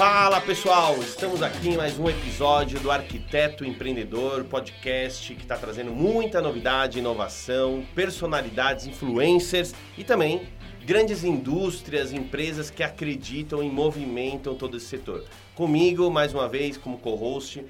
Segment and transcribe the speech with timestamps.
[0.00, 5.90] Fala pessoal, estamos aqui em mais um episódio do Arquiteto Empreendedor, podcast que está trazendo
[5.90, 10.48] muita novidade, inovação, personalidades, influencers e também
[10.86, 15.22] grandes indústrias, empresas que acreditam e movimentam todo esse setor.
[15.54, 17.62] Comigo, mais uma vez, como co-host,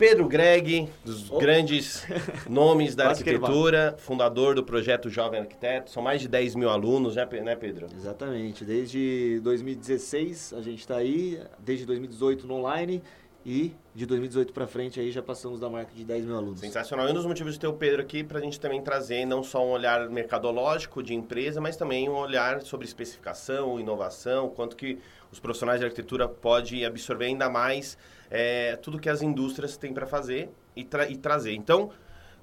[0.00, 1.36] Pedro Greg, dos oh.
[1.36, 2.06] grandes
[2.48, 5.90] nomes da arquitetura, fundador do projeto Jovem Arquiteto.
[5.90, 7.86] São mais de 10 mil alunos, né, né Pedro?
[7.94, 8.64] Exatamente.
[8.64, 13.02] Desde 2016 a gente está aí, desde 2018 no online
[13.44, 16.60] e de 2018 para frente aí já passamos da marca de 10 mil alunos.
[16.60, 17.06] Sensacional.
[17.06, 19.42] E um dos motivos de ter o Pedro aqui para a gente também trazer não
[19.42, 24.98] só um olhar mercadológico de empresa, mas também um olhar sobre especificação, inovação, quanto que
[25.30, 27.98] os profissionais de arquitetura podem absorver ainda mais
[28.30, 31.52] é, tudo que as indústrias têm para fazer e, tra e, trazer.
[31.52, 31.90] Então,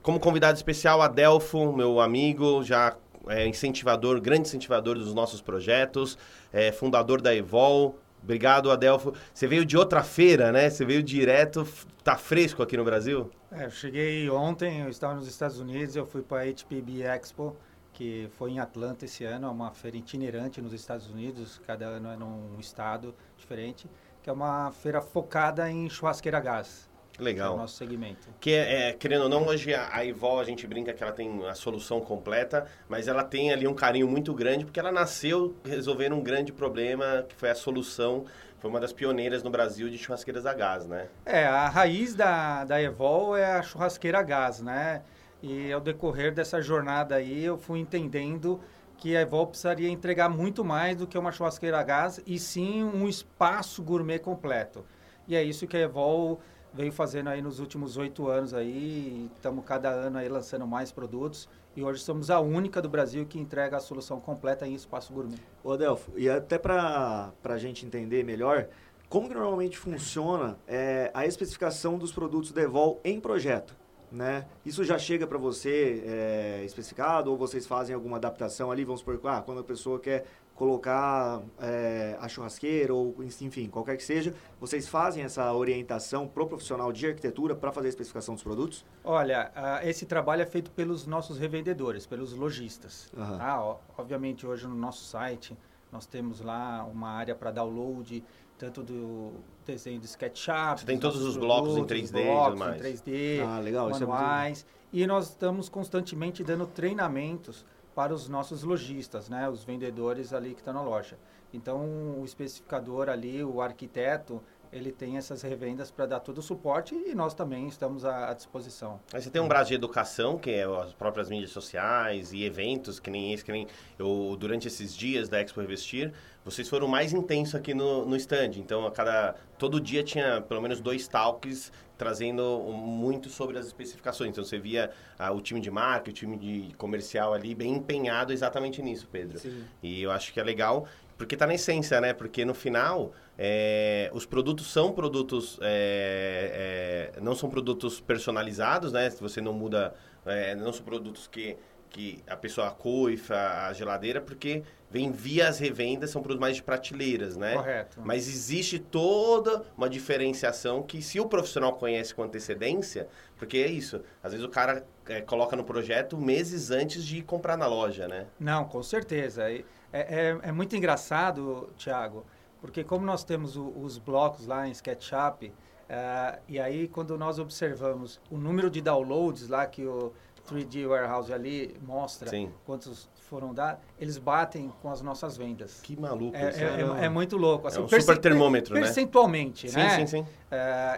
[0.01, 2.95] como convidado especial, Adelfo, meu amigo, já
[3.27, 6.17] é incentivador, grande incentivador dos nossos projetos,
[6.51, 7.97] é, fundador da Evol.
[8.21, 9.13] Obrigado, Adelfo.
[9.33, 10.69] Você veio de outra feira, né?
[10.69, 11.65] Você veio direto,
[12.03, 13.29] tá fresco aqui no Brasil?
[13.51, 17.55] É, eu cheguei ontem, eu estava nos Estados Unidos, eu fui para a HPB Expo,
[17.93, 22.09] que foi em Atlanta esse ano, é uma feira itinerante nos Estados Unidos, cada ano
[22.09, 23.87] é num estado diferente
[24.27, 26.89] que é uma feira focada em churrasqueira a gás.
[27.17, 27.47] Legal.
[27.47, 28.27] Que é o nosso segmento.
[28.41, 31.13] Que, é, é, querendo ou não, hoje a, a Ivol, a gente brinca que ela
[31.13, 35.55] tem a solução completa, mas ela tem ali um carinho muito grande, porque ela nasceu
[35.63, 38.25] resolvendo um grande problema, que foi a solução,
[38.59, 41.07] foi uma das pioneiras no Brasil de churrasqueiras a gás, né?
[41.25, 45.03] É, a raiz da, da Evol é a churrasqueira a gás, né?
[45.41, 48.59] E ao decorrer dessa jornada aí, eu fui entendendo
[48.97, 52.83] que a Evol precisaria entregar muito mais do que uma churrasqueira a gás e sim
[52.83, 54.83] um espaço gourmet completo.
[55.27, 56.39] E é isso que a Evol
[56.73, 61.47] veio fazendo aí nos últimos oito anos aí, estamos cada ano aí lançando mais produtos
[61.75, 65.39] e hoje somos a única do Brasil que entrega a solução completa em espaço gourmet.
[65.63, 65.75] Ô
[66.15, 68.67] e até para a gente entender melhor,
[69.09, 73.75] como que normalmente funciona é, a especificação dos produtos da Evol em projeto?
[74.11, 74.45] Né?
[74.65, 78.83] Isso já chega para você é, especificado ou vocês fazem alguma adaptação ali?
[78.83, 80.25] Vamos supor, ah, quando a pessoa quer
[80.57, 86.91] colocar é, a churrasqueira ou enfim, qualquer que seja, vocês fazem essa orientação pro profissional
[86.91, 88.83] de arquitetura para fazer a especificação dos produtos?
[89.03, 93.11] Olha, uh, esse trabalho é feito pelos nossos revendedores, pelos lojistas.
[93.15, 93.37] Uhum.
[93.37, 93.77] Tá?
[93.97, 95.55] Obviamente hoje no nosso site
[95.91, 98.23] nós temos lá uma área para download
[98.57, 99.33] tanto do
[99.65, 100.79] desenho do SketchUp.
[100.79, 102.81] Você tem todos os blocos em 3D blocos mais.
[102.81, 104.61] Em 3D, ah, legal, manuais.
[104.61, 104.77] É muito...
[104.93, 109.49] E nós estamos constantemente dando treinamentos para os nossos lojistas, né?
[109.49, 111.17] Os vendedores ali que estão na loja.
[111.53, 111.79] Então,
[112.19, 114.41] o especificador ali, o arquiteto,
[114.71, 118.33] ele tem essas revendas para dar todo o suporte e nós também estamos à, à,
[118.33, 118.99] disposição.
[119.13, 122.99] Aí você tem um braço de educação, que é as próprias mídias sociais e eventos,
[122.99, 126.13] que nem esse, que nem eu, durante esses dias da Expo Revestir,
[126.47, 128.51] vocês foram mais intensos aqui no, no stand.
[128.55, 134.29] Então, a cada, todo dia tinha pelo menos dois talks trazendo muito sobre as especificações.
[134.29, 138.31] Então, você via ah, o time de marca, o time de comercial ali bem empenhado
[138.31, 139.37] exatamente nisso, Pedro.
[139.37, 139.65] Sim.
[139.83, 140.87] E eu acho que é legal.
[141.17, 142.13] Porque está na essência, né?
[142.13, 149.09] Porque no final, é, os produtos são produtos, é, é, não são produtos personalizados, né?
[149.09, 149.93] Se você não muda,
[150.25, 151.57] é, não são produtos que,
[151.89, 153.35] que a pessoa coifa
[153.67, 157.55] a geladeira, porque vem via as revendas, são produtos mais de prateleiras, né?
[157.55, 158.01] Correto.
[158.03, 164.01] Mas existe toda uma diferenciação que se o profissional conhece com antecedência, porque é isso,
[164.23, 168.27] às vezes o cara é, coloca no projeto meses antes de comprar na loja, né?
[168.39, 169.51] Não, com certeza.
[169.51, 172.25] É, é, é muito engraçado, Thiago,
[172.61, 177.39] porque como nós temos o, os blocos lá em SketchUp, uh, e aí quando nós
[177.39, 180.13] observamos o número de downloads lá que o
[180.47, 182.51] 3D Warehouse ali mostra, Sim.
[182.65, 185.81] quantos foram dados, eles batem com as nossas vendas.
[185.81, 186.59] Que maluco é, isso.
[186.63, 187.67] É, é, é muito louco.
[187.67, 188.81] Assim, é um super termômetro, né?
[188.81, 189.89] Percentualmente, sim, né?
[189.89, 190.21] Sim, sim, sim.
[190.21, 190.27] Uh,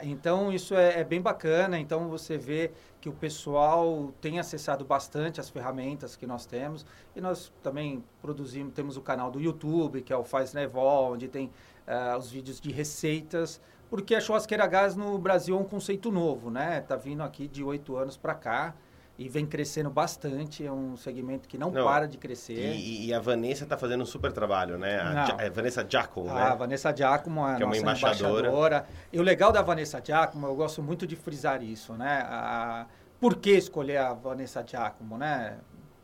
[0.04, 1.80] então, isso é, é, bem bacana.
[1.80, 2.72] Então, você vê
[3.02, 6.86] que o pessoal tem acessado bastante as ferramentas que nós temos.
[7.16, 11.28] E nós também produzimos, temos o canal do YouTube, que é o Faz Nevol, onde
[11.28, 11.48] tem
[11.88, 13.60] uh, os vídeos de receitas.
[13.90, 16.82] Porque a churrasqueira gás no Brasil é um conceito novo, né?
[16.82, 18.76] Tá vindo aqui de oito anos para cá
[19.20, 20.66] e vem crescendo bastante.
[20.66, 22.54] É um segmento que não, não para de crescer.
[22.54, 24.98] E, e, a Vanessa está fazendo um super trabalho, né?
[24.98, 26.42] A, a é Vanessa Giacomo, ah, né?
[26.44, 28.48] A Vanessa Giacomo, a que é uma embaixadora.
[28.48, 28.88] embaixadora.
[29.12, 32.24] E o legal da Vanessa Giacomo, eu gosto muito de frisar isso, né?
[32.30, 32.88] A,
[33.20, 35.58] por que escolher a Vanessa Giacomo, né?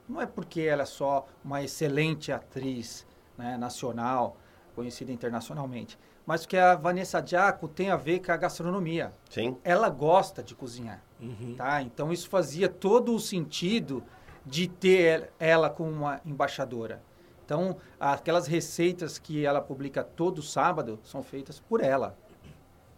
[0.10, 3.08] Não é porque ela é só uma excelente atriz
[3.38, 4.36] né, nacional,
[4.76, 9.14] conhecida internacionalmente, mas porque a Vanessa Giacomo tem a ver com a gastronomia.
[9.30, 9.58] Sim.
[9.64, 11.02] Ela gosta de cozinhar.
[11.20, 11.56] Uhum.
[11.56, 11.82] Tá?
[11.82, 14.04] Então isso fazia todo o sentido
[14.46, 17.02] de ter ela como uma embaixadora.
[17.44, 22.18] Então, aquelas receitas que ela publica todo sábado são feitas por ela.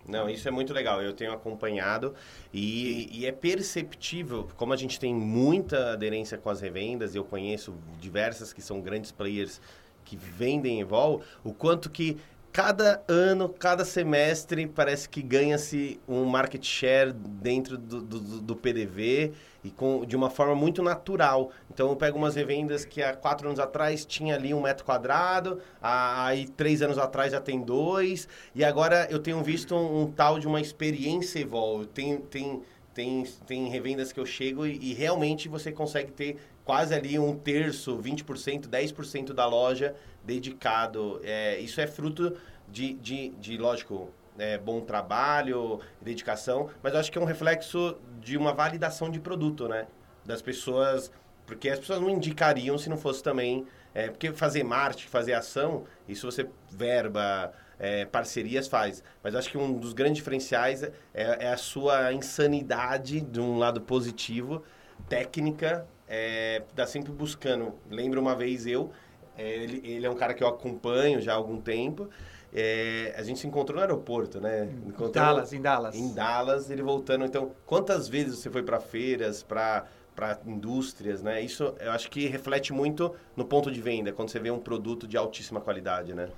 [0.08, 1.02] Não, isso é muito legal.
[1.02, 2.16] Eu tenho acompanhado
[2.54, 7.76] e, e, é perceptível, como a gente tem muita aderência com as revendas, eu conheço
[8.00, 9.60] diversas que são grandes players
[10.06, 12.18] que vendem Evol, o quanto que
[12.58, 19.32] cada ano, cada semestre, parece que ganha-se um market share dentro do, do, do, PDV
[19.64, 21.52] e com, de uma forma muito natural.
[21.72, 25.62] Então, eu pego umas revendas que há quatro anos atrás tinha ali um metro quadrado,
[25.80, 30.40] aí três anos atrás já tem dois, e agora eu tenho visto um, um tal
[30.40, 31.86] de uma experiência Evol.
[31.86, 32.64] Tem, tem,
[32.98, 37.38] tem, tem revendas que eu chego e, e realmente você consegue ter quase ali um
[37.38, 41.22] terço, 20%, 10% da loja dedicado.
[41.24, 42.36] É, isso é fruto
[42.68, 48.00] de, de, de lógico, é, bom trabalho, dedicação, mas eu acho que é um reflexo
[48.20, 49.86] de uma validação de produto, né?
[50.26, 51.12] Das pessoas,
[51.46, 55.84] porque as pessoas não indicariam se não fosse também, é, porque fazer marketing, fazer ação,
[56.08, 59.04] isso você verba, é, parcerias faz.
[59.24, 63.82] Mas acho que um dos grandes diferenciais é, é, a sua insanidade, de um lado
[63.82, 64.64] positivo,
[65.08, 67.76] técnica, é, tá sempre buscando.
[67.90, 68.92] Lembro uma vez eu
[69.38, 72.10] é, ele, ele é um cara que eu acompanho já há algum tempo.
[72.52, 74.68] É, a gente se encontrou no aeroporto, né?
[74.86, 75.96] Encontrou Dallas, em Dallas.
[75.96, 77.24] Em Dallas, ele voltando.
[77.26, 79.86] Então, quantas vezes você foi para feiras, para
[80.16, 81.40] para indústrias, né?
[81.44, 85.08] Isso eu acho que reflete muito no ponto de venda, quando você vê um produto
[85.08, 86.30] de altíssima qualidade, né?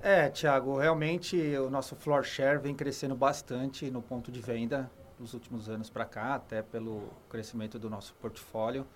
[0.00, 5.34] É, Thiago, realmente o nosso floor share vem crescendo bastante no ponto de venda nos
[5.34, 8.86] últimos anos para cá, até pelo crescimento do nosso portfólio.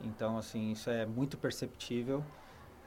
[0.00, 2.24] Então, assim, isso é muito perceptível.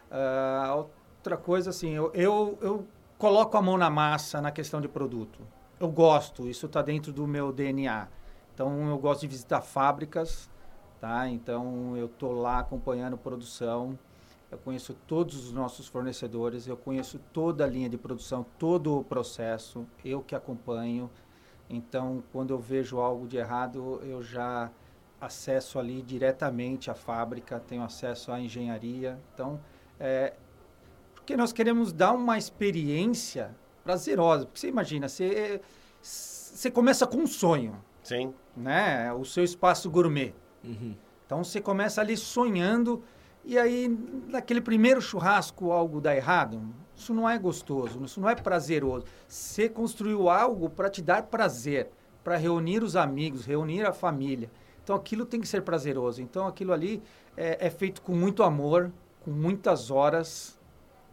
[0.10, 2.88] Uh, outra coisa, assim, eu, eu, eu
[3.20, 5.40] coloco a mão na massa na questão de produto.
[5.80, 8.08] Eu gosto, isso está dentro do meu DNA.
[8.54, 10.50] Então, eu gosto de visitar fábricas,
[11.00, 11.30] tá?
[11.30, 13.98] Então, eu estou lá acompanhando produção.
[14.52, 19.04] Eu conheço todos os nossos fornecedores, eu conheço toda a linha de produção, todo o
[19.04, 21.10] processo, eu que acompanho.
[21.70, 24.72] Então, quando eu vejo algo de errado, eu já
[25.22, 29.20] acesso ali diretamente à fábrica, tenho acesso à engenharia.
[29.34, 29.60] Então,
[30.00, 30.34] é,
[31.14, 34.46] porque nós queremos dar uma experiência prazerosa.
[34.46, 35.62] Porque você imagina, você,
[36.02, 37.80] você começa com um sonho.
[38.02, 38.34] Sim.
[38.58, 39.14] Né?
[39.14, 40.34] O seu espaço gourmet.
[40.64, 40.96] Uhum.
[41.26, 43.04] Então você começa ali sonhando
[43.50, 43.88] e aí
[44.28, 46.62] naquele primeiro churrasco algo dá errado.
[46.96, 49.08] Isso não é gostoso, isso não é prazeroso.
[49.28, 51.90] Você construiu algo para te dar prazer,
[52.24, 54.52] para reunir os amigos, reunir a família.
[54.84, 56.22] Então aquilo tem que ser prazeroso.
[56.22, 57.02] Então aquilo ali
[57.36, 58.92] é, é feito com muito amor,
[59.22, 60.60] com muitas horas,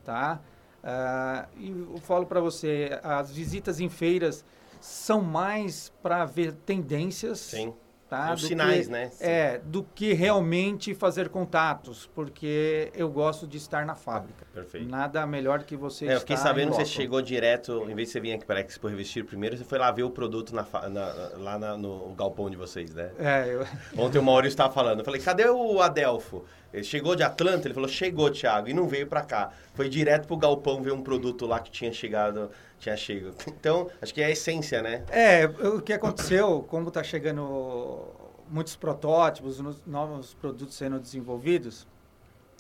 [0.05, 0.39] tá?
[0.85, 4.45] Uh, e eu falo para você, as visitas em feiras
[4.79, 7.41] são mais para ver tendências.
[7.41, 7.73] Sim.
[8.09, 8.33] Tá?
[8.33, 9.09] Os sinais, que, né?
[9.11, 9.25] Sim.
[9.25, 14.47] É, do que realmente fazer contatos, porque eu gosto de estar na fábrica.
[14.55, 14.89] Perfeito.
[14.89, 18.13] Nada melhor que você é, Eu fiquei sabendo que você chegou direto, em vez de
[18.13, 20.65] você vir aqui para a Expo Revestir primeiro, você foi lá ver o produto na,
[20.89, 23.11] na, lá na, no galpão de vocês, né?
[23.19, 23.67] É, eu...
[24.01, 26.45] Ontem o Maurício estava falando, eu falei, cadê o Adelfo?
[26.73, 29.51] Ele chegou de Atlanta, ele falou, chegou, Thiago, e não veio para cá.
[29.75, 33.35] Foi direto pro galpão ver um produto lá que tinha chegado, tinha chego.
[33.47, 35.05] Então, acho que é a essência, né?
[35.09, 38.05] É, o que aconteceu, como está chegando
[38.49, 41.87] muitos protótipos, novos produtos sendo desenvolvidos,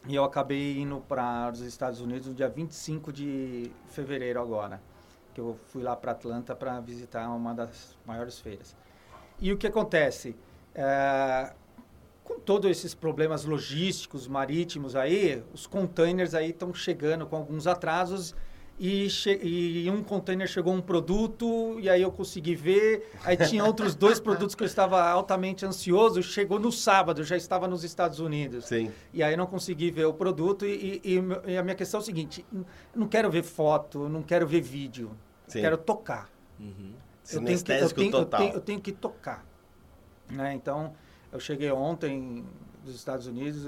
[0.08, 4.80] e eu acabei indo para os Estados Unidos no dia 25 de fevereiro agora,
[5.35, 8.76] que eu fui lá para Atlanta para visitar uma das maiores feiras.
[9.40, 10.37] E o que acontece?
[10.75, 11.52] É,
[12.25, 18.35] com todos esses problemas logísticos, marítimos aí, os containers aí estão chegando com alguns atrasos
[18.78, 19.09] e,
[19.85, 24.21] e um container chegou um produto e aí eu consegui ver, aí tinha outros dois
[24.21, 28.66] produtos que eu estava altamente ansioso, chegou no sábado, já estava nos Estados Unidos.
[28.66, 28.92] Sim.
[29.12, 32.04] E aí não consegui ver o produto e, e, e a minha questão é o
[32.04, 32.45] seguinte,
[32.95, 35.11] não quero ver foto, não quero ver vídeo,
[35.47, 35.61] Sim.
[35.61, 36.30] quero tocar.
[36.61, 36.92] Uhum.
[37.33, 39.45] Eu, tenho que, eu, tenho, eu, tenho, eu tenho que tocar.
[40.30, 40.54] Né?
[40.54, 40.92] Então,
[41.33, 42.45] eu cheguei ontem
[42.87, 43.66] dos Estados Unidos,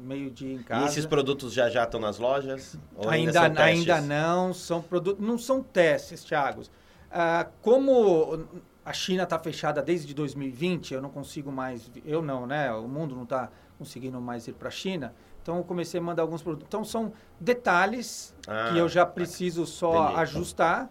[0.00, 0.84] meio dia em casa.
[0.84, 2.76] E esses produtos já já estão nas lojas?
[3.08, 6.62] ainda ainda, ainda não, são produtos, não são testes, Thiago.
[7.10, 8.46] Ah, como
[8.84, 12.72] a China está fechada desde 2020, eu não consigo mais, eu não, né?
[12.72, 15.14] O mundo não está conseguindo mais ir para a China.
[15.42, 16.66] Então eu comecei a mandar alguns produtos.
[16.68, 20.90] Então são detalhes ah, que eu já preciso só ajustar.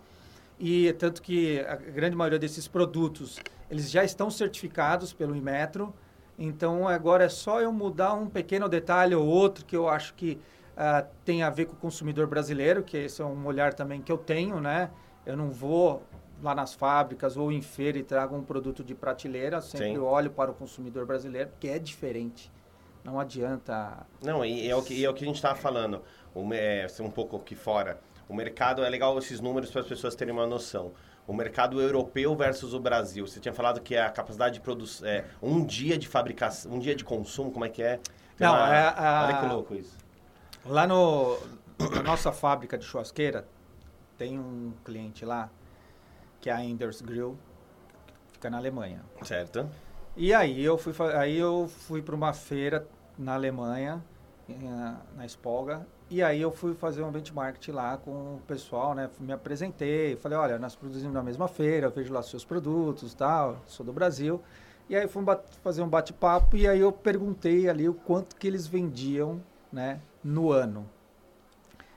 [0.60, 5.94] E tanto que a grande maioria desses produtos, eles já estão certificados pelo Inmetro.
[6.38, 10.40] Então agora é só eu mudar um pequeno detalhe ou outro que eu acho que
[10.74, 14.12] uh, tem a ver com o consumidor brasileiro, que esse é um olhar também que
[14.12, 14.92] eu tenho, né?
[15.26, 16.04] Eu não vou
[16.42, 19.98] lá nas fábricas ou em feira e trago um produto de prateleira, sempre Sim.
[19.98, 22.52] olho para o consumidor brasileiro, porque é diferente.
[23.04, 24.06] Não adianta.
[24.22, 26.02] Não, e é o que, é o que a gente estava falando.
[26.36, 28.00] o, é, um pouco aqui fora.
[28.30, 30.92] O mercado, é legal esses números para as pessoas terem uma noção.
[31.28, 33.28] O mercado europeu versus o Brasil.
[33.28, 35.06] Você tinha falado que a capacidade de produção...
[35.08, 37.98] É, um dia de fabricação, um dia de consumo, como é que é?
[38.38, 38.94] Tem Não, uma, é...
[38.96, 39.98] A, olha que louco isso.
[40.66, 41.38] Lá no,
[41.94, 43.46] na nossa fábrica de churrasqueira,
[44.18, 45.50] tem um cliente lá,
[46.40, 47.38] que é a Enders Grill,
[48.32, 49.04] fica na Alemanha.
[49.24, 49.70] Certo.
[50.16, 54.04] E aí eu fui, aí eu fui para uma feira na Alemanha,
[54.48, 59.10] na, na Espolga, e aí eu fui fazer um benchmark lá com o pessoal, né?
[59.20, 63.86] Me apresentei, falei, olha, nós produzimos na mesma feira, vejo lá seus produtos, tal, sou
[63.86, 64.42] do Brasil.
[64.90, 65.22] E aí fui
[65.62, 70.50] fazer um bate-papo e aí eu perguntei ali o quanto que eles vendiam, né, no
[70.50, 70.90] ano.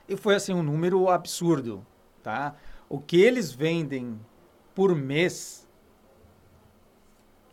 [0.09, 1.85] E foi assim um número absurdo,
[2.21, 2.53] tá?
[2.89, 4.19] O que eles vendem
[4.75, 5.65] por mês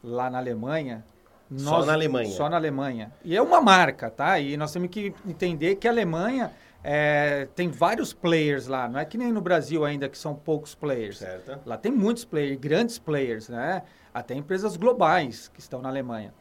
[0.03, 1.05] lá na Alemanha
[1.51, 2.31] nós, só na Alemanha.
[2.31, 3.13] Só na Alemanha.
[3.25, 4.39] E é uma marca, tá?
[4.39, 6.53] E nós temos que entender que a Alemanha
[6.85, 8.89] é, tem vários players lá.
[8.89, 11.19] Não é que nem no Brasil ainda, que são poucos players.
[11.19, 11.61] Certo.
[11.65, 13.83] Lá tem muitos players, grandes players, né?
[14.13, 16.33] Até empresas globais que estão na Alemanha.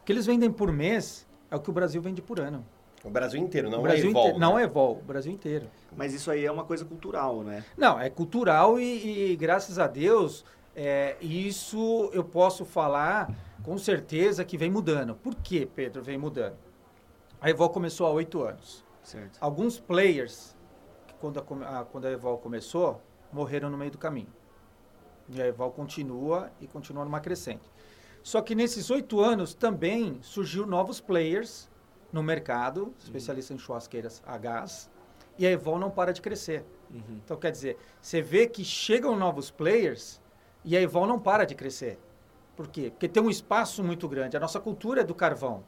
[0.00, 2.64] O que eles vendem por mês é o que o Brasil vende por ano.
[3.04, 4.32] O Brasil inteiro, não o Brasil é Evol.
[4.32, 4.38] Né?
[4.38, 5.66] Não é Evol, o Brasil inteiro.
[5.96, 7.64] Mas isso aí é uma coisa cultural, né?
[7.76, 10.44] Não, é cultural e, e graças a Deus,
[10.76, 15.14] é, isso eu posso falar com certeza que vem mudando.
[15.14, 16.58] Por que, Pedro, vem mudando?
[17.40, 18.84] A Evol começou há oito anos.
[19.02, 19.38] Certo.
[19.40, 20.54] Alguns players,
[21.18, 23.00] quando a, quando a Evol começou,
[23.32, 24.32] morreram no meio do caminho.
[25.30, 27.64] E a Evol continua e continua numa crescente.
[28.22, 31.70] Só que nesses oito anos também surgiu novos players
[32.12, 32.94] no mercado, uhum.
[32.98, 34.90] especialistas em churrasqueiras a gás,
[35.38, 36.64] e a Evol não para de crescer.
[36.90, 37.20] Uhum.
[37.24, 40.20] Então, quer dizer, você vê que chegam novos players
[40.66, 41.96] e a Evol não para de crescer.
[42.56, 42.90] Por quê?
[42.90, 44.36] Porque tem um espaço muito grande.
[44.36, 45.62] A nossa cultura é do carvão.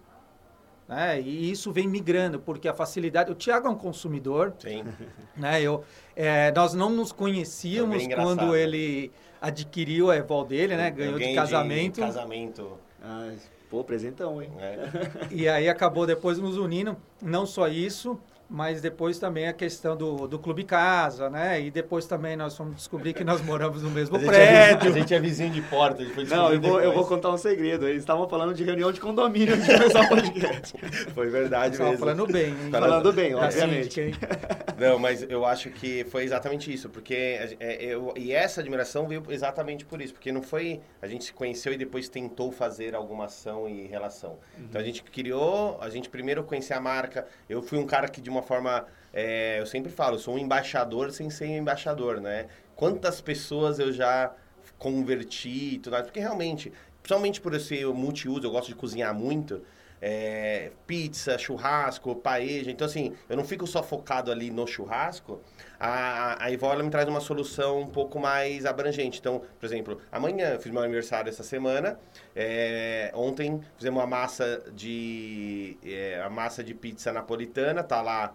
[0.89, 1.21] Né?
[1.21, 3.31] E isso vem migrando, porque a facilidade...
[3.31, 4.55] O Tiago é um consumidor.
[4.59, 4.85] Sim.
[5.37, 5.63] Né?
[5.63, 5.85] Eu,
[6.17, 10.91] é, nós não nos conhecíamos é quando ele adquiriu a Evol dele, né?
[10.91, 11.95] Ganhou de casamento.
[11.95, 12.77] De casamento.
[13.01, 13.31] Ah,
[13.71, 14.51] pô, presentão, hein?
[14.59, 14.89] É.
[15.31, 16.97] E aí acabou depois nos unindo.
[17.23, 18.19] Não só isso,
[18.51, 21.61] mas depois também a questão do, do clube casa, né?
[21.61, 24.89] E depois também nós fomos descobrir que nós moramos no mesmo a é prédio.
[24.89, 26.03] É, a gente é vizinho de porta.
[26.29, 27.87] Não, eu vou, eu vou, contar um segredo.
[27.87, 30.75] Eles estavam falando de reunião de condomínio antes de começar o podcast.
[31.15, 32.07] Foi verdade Estavam mesmo.
[32.07, 32.49] falando bem.
[32.49, 32.71] Hein?
[32.71, 34.13] Falando bem, obviamente.
[34.79, 36.89] Não, mas eu acho que foi exatamente isso.
[36.89, 37.15] Porque
[37.59, 40.15] é, eu, e essa admiração veio exatamente por isso.
[40.15, 40.81] Porque não foi...
[41.03, 44.39] A gente se conheceu e depois tentou fazer alguma ação e relação.
[44.57, 44.65] Uhum.
[44.69, 45.79] Então a gente criou...
[45.81, 47.27] A gente primeiro conhecia a marca.
[47.49, 48.87] Eu fui um cara que de uma uma forma.
[49.13, 52.47] É, eu sempre falo, eu sou um embaixador sem ser embaixador, né?
[52.77, 54.33] Quantas pessoas eu já
[54.79, 59.15] converti e tudo mais, porque realmente, principalmente por eu ser multiuso, eu gosto de cozinhar
[59.15, 59.63] muito.
[60.01, 62.71] É, pizza, churrasco, paeja.
[62.71, 65.41] Então, assim, eu não fico só focado ali no churrasco.
[65.79, 69.19] A, a Ivó, me traz uma solução um pouco mais abrangente.
[69.19, 71.99] Então, por exemplo, amanhã eu fiz meu aniversário essa semana.
[72.35, 78.35] É, ontem fizemos uma massa de é, a massa de pizza napolitana, tá lá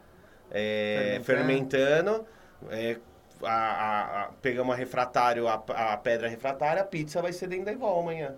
[0.52, 2.26] é, fermentando.
[2.70, 2.98] É,
[3.42, 5.56] a, a, a, pegamos a refratário, a,
[5.94, 8.36] a pedra refratária, a pizza vai ser dentro da Ivó amanhã.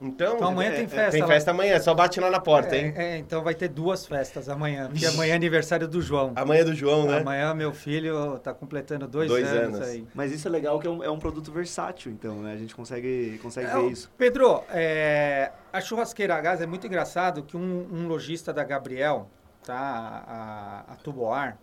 [0.00, 1.10] Então, então amanhã é, tem festa.
[1.10, 2.94] Tem festa amanhã, só bate lá na porta, é, hein?
[2.96, 4.88] É, então vai ter duas festas amanhã.
[4.88, 6.32] Porque amanhã é aniversário do João.
[6.36, 7.18] Amanhã é do João, né?
[7.18, 10.06] Amanhã meu filho está completando dois, dois anos, anos, aí.
[10.14, 12.54] Mas isso é legal que é um, é um, produto versátil, então, né?
[12.54, 14.10] A gente consegue, consegue é, ver isso.
[14.16, 19.28] Pedro, é, a churrasqueira a gás é muito engraçado que um, um lojista da Gabriel,
[19.62, 19.76] tá?
[19.76, 21.58] A, a, a Tuboar,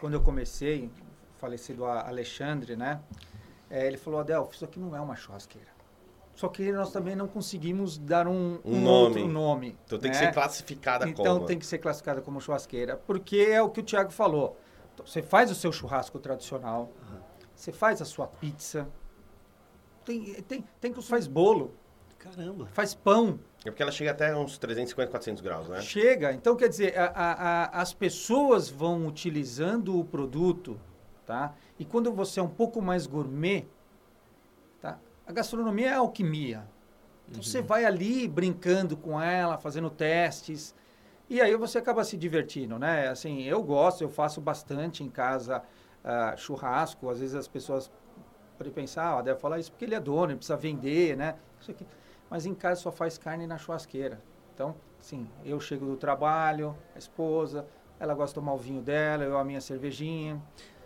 [0.00, 0.88] quando eu comecei,
[1.38, 3.00] falecido Alexandre, né?
[3.68, 5.72] É, ele falou, Adelfo, isso aqui não é uma churrasqueira.
[6.34, 9.20] Só que nós também não conseguimos dar um, um, um nome.
[9.20, 9.78] outro nome.
[9.84, 10.18] Então tem né?
[10.18, 11.36] que ser classificada então, como.
[11.36, 12.96] Então tem que ser classificada como churrasqueira.
[12.96, 14.58] Porque é o que o Tiago falou.
[14.94, 17.18] Então, você faz o seu churrasco tradicional, uhum.
[17.54, 18.88] você faz a sua pizza.
[20.04, 21.74] Tem, tem, tem que faz bolo.
[22.18, 22.66] Caramba.
[22.72, 23.40] Faz pão.
[23.64, 25.80] É porque ela chega até uns 350, 400 graus, né?
[25.80, 26.32] Chega.
[26.32, 30.80] Então, quer dizer, a, a, a, as pessoas vão utilizando o produto,
[31.26, 31.54] tá?
[31.78, 33.66] E quando você é um pouco mais gourmet,
[35.26, 36.66] a gastronomia é alquimia.
[37.28, 37.42] Então uhum.
[37.42, 40.74] você vai ali brincando com ela, fazendo testes,
[41.28, 43.08] e aí você acaba se divertindo, né?
[43.08, 45.62] Assim, eu gosto, eu faço bastante em casa
[46.04, 47.08] uh, churrasco.
[47.08, 47.90] Às vezes as pessoas
[48.58, 51.36] podem pensar, ah, deve falar isso porque ele é dono, ele precisa vender, né?
[51.58, 51.86] Isso aqui.
[52.28, 54.20] Mas em casa só faz carne na churrasqueira.
[54.54, 57.66] Então, sim, eu chego do trabalho, a esposa,
[57.98, 60.38] ela gosta de tomar o vinho dela, eu a minha cervejinha.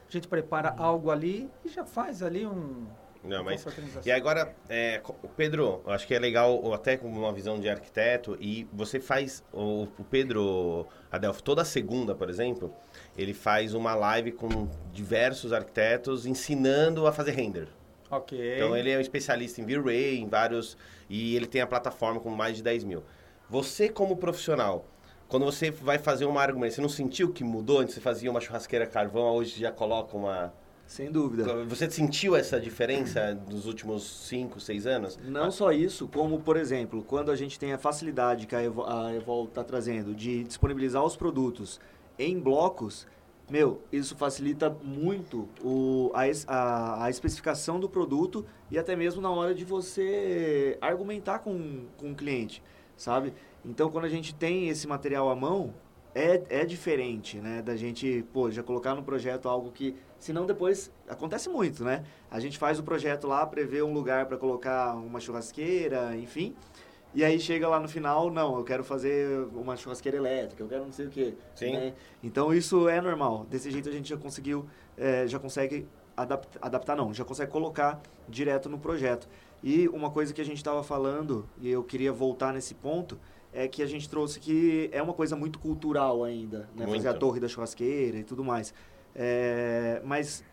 [0.08, 0.84] A gente prepara uhum.
[0.84, 2.86] algo ali e já faz ali um,
[3.26, 3.64] Não, mas...
[4.04, 5.02] E agora, é,
[5.36, 9.88] Pedro, acho que é legal, até com uma visão de arquiteto, e você faz, o,
[9.98, 12.74] o Pedro Adelfo, toda segunda, por exemplo,
[13.16, 17.68] ele faz uma live com diversos arquitetos ensinando a fazer render.
[18.10, 18.56] Ok.
[18.56, 20.76] Então ele é um especialista em V-Ray, em vários.
[21.08, 23.02] E ele tem a plataforma com mais de 10 mil.
[23.48, 24.86] Você, como profissional,
[25.28, 27.80] quando você vai fazer uma argumento, você não sentiu que mudou?
[27.80, 30.52] Antes você fazia uma churrasqueira carvão, hoje já coloca uma.
[30.86, 31.64] Sem dúvida.
[31.64, 35.18] Você sentiu essa diferença nos últimos 5, 6 anos?
[35.24, 39.44] Não só isso, como, por exemplo, quando a gente tem a facilidade que a Evol
[39.44, 41.80] está trazendo de disponibilizar os produtos
[42.18, 43.06] em blocos,
[43.50, 49.30] meu, isso facilita muito o, a, a, a, especificação do produto e até mesmo na
[49.30, 52.62] hora de você argumentar com, com o cliente,
[52.96, 53.32] sabe?
[53.64, 55.74] Então, quando a gente tem esse material à mão,
[56.16, 57.60] é, é diferente, né?
[57.60, 62.04] Da gente, pô, já colocar no projeto algo que, senão depois, acontece muito, né?
[62.30, 66.56] A gente faz o projeto lá, prevê um lugar para colocar uma churrasqueira, enfim,
[67.14, 70.84] e aí chega lá no final, não, eu quero fazer uma churrasqueira elétrica, eu quero
[70.86, 71.34] não sei o quê.
[71.54, 71.72] Sim.
[71.72, 71.92] Né?
[72.22, 73.46] Então isso é normal.
[73.50, 78.00] Desse jeito a gente já conseguiu, é, já consegue adaptar, adaptar, não, já consegue colocar
[78.26, 79.28] direto no projeto.
[79.62, 83.18] E uma coisa que a gente estava falando, e eu queria voltar nesse ponto,
[83.56, 86.86] é que a gente trouxe que é uma coisa muito cultural ainda, né?
[86.86, 88.74] Fazer a torre da churrasqueira e tudo mais.
[89.14, 90.44] É, mas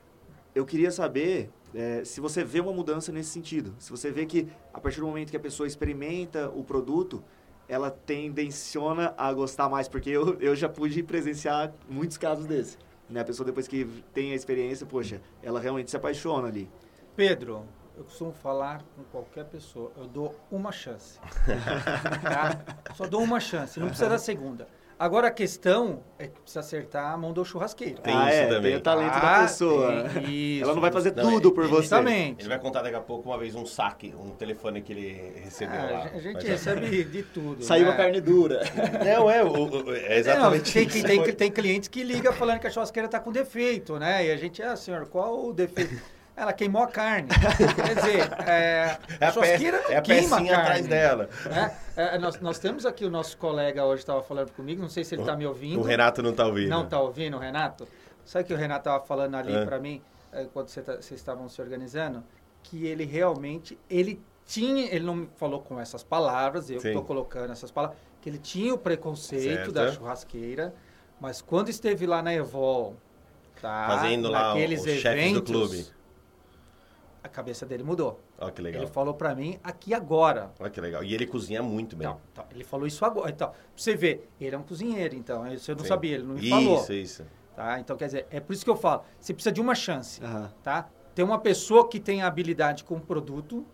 [0.56, 3.76] eu queria saber é, se você vê uma mudança nesse sentido.
[3.78, 7.22] Se você vê que a partir do momento que a pessoa experimenta o produto,
[7.68, 12.80] ela tendenciona a gostar mais, porque eu, eu já pude presenciar muitos casos desses.
[13.10, 13.20] Né?
[13.20, 16.70] A pessoa depois que tem a experiência, poxa, ela realmente se apaixona ali.
[17.18, 21.20] Pedro, eu costumo falar com qualquer pessoa, eu dou uma chance.
[22.24, 22.94] tá?
[22.96, 24.68] Só dou uma chance, não precisa da segunda.
[24.98, 28.00] Agora a questão é que precisa acertar a mão do churrasqueiro.
[28.00, 28.72] Tem ah, isso é, também.
[28.72, 30.06] Tem o talento ah, da pessoa.
[30.30, 30.64] Isso.
[30.64, 31.88] Ela não vai fazer não, tudo por você.
[31.88, 32.42] Exatamente.
[32.42, 35.80] Ele vai contar daqui a pouco uma vez um saque, um telefone que ele recebeu
[35.80, 36.04] ah, lá.
[36.14, 37.64] A gente recebe de tudo.
[37.64, 37.92] Saiu né?
[37.92, 38.62] a carne dura.
[39.04, 41.06] Não, é, o, o, é exatamente não, tem, isso.
[41.06, 44.28] Tem, tem, tem clientes que ligam falando que a churrasqueira está com defeito, né?
[44.28, 46.02] E a gente, ah, senhor, qual o defeito?
[46.36, 47.30] Ela queimou a carne.
[47.86, 50.52] Quer dizer, é, é a churrasqueira não é a queima a carne.
[50.52, 51.30] atrás dela.
[51.96, 55.04] É, é, nós, nós temos aqui o nosso colega hoje estava falando comigo, não sei
[55.04, 55.80] se ele está me ouvindo.
[55.80, 56.70] O Renato não está ouvindo.
[56.70, 57.88] Não está ouvindo, Renato?
[58.26, 59.66] Sabe que o Renato estava falando ali é.
[59.66, 62.24] para mim, é, quando vocês tá, estavam se organizando,
[62.64, 67.70] que ele realmente, ele tinha, ele não falou com essas palavras, eu estou colocando essas
[67.70, 69.72] palavras, que ele tinha o preconceito certo.
[69.72, 70.74] da churrasqueira,
[71.20, 72.96] mas quando esteve lá na Evol,
[73.62, 75.86] tá, fazendo lá os eventos, chefes do clube
[77.24, 78.20] a cabeça dele mudou.
[78.38, 78.84] Olha que legal.
[78.84, 80.52] Ele falou para mim aqui agora.
[80.60, 81.04] Olha que legal.
[81.04, 82.08] E ele cozinha muito bem.
[82.08, 83.32] Então, então, ele falou isso agora.
[83.32, 85.48] Então, pra você ver, ele é um cozinheiro, então.
[85.52, 85.88] Isso eu não Sim.
[85.88, 86.78] sabia, ele não me isso, falou.
[86.82, 87.26] Isso, isso.
[87.56, 87.80] Tá?
[87.80, 89.04] Então, quer dizer, é por isso que eu falo.
[89.20, 90.50] Você precisa de uma chance, uhum.
[90.62, 90.90] tá?
[91.16, 93.66] Tem uma pessoa que tem habilidade com o produto,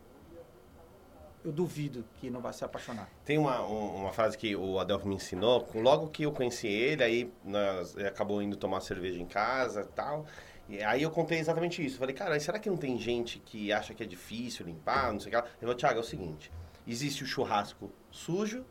[1.44, 3.10] eu duvido que não vai se apaixonar.
[3.24, 5.66] Tem uma, uma frase que o Adelfo me ensinou.
[5.74, 9.94] Logo que eu conheci ele, aí nós, ele acabou indo tomar cerveja em casa e
[9.94, 10.26] tal.
[10.70, 11.98] E aí eu contei exatamente isso.
[11.98, 15.30] Falei, cara, será que não tem gente que acha que é difícil limpar, não sei
[15.30, 15.44] o que lá?
[15.44, 16.52] Ele falou, Thiago, é o seguinte,
[16.88, 18.64] existe o churrasco sujo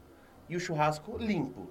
[0.48, 1.68] e o churrasco limpo.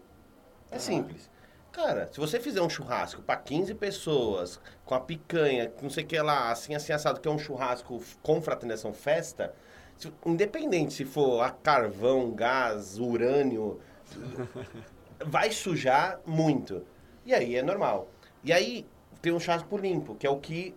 [0.69, 0.79] É ah.
[0.79, 1.29] simples.
[1.71, 6.07] Cara, se você fizer um churrasco para 15 pessoas, com a picanha, não sei o
[6.07, 9.53] que lá, assim, assim, assado, que é um churrasco com fraternização festa,
[9.95, 13.79] se, independente se for a carvão, gás, urânio,
[15.25, 16.83] vai sujar muito.
[17.25, 18.09] E aí é normal.
[18.43, 18.87] E aí,
[19.21, 20.73] tem um churrasco limpo, que é o que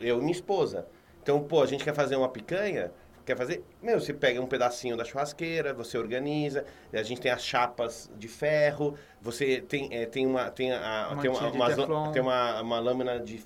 [0.00, 0.86] eu e minha esposa.
[1.22, 2.90] Então, pô, a gente quer fazer uma picanha,
[3.24, 3.64] quer fazer?
[3.80, 8.26] Meu, você pega um pedacinho da churrasqueira, você organiza, a gente tem as chapas de
[8.26, 12.80] ferro, você tem, é, tem uma tem, a, uma tem, uma, uma, tem uma, uma
[12.80, 13.42] lâmina de,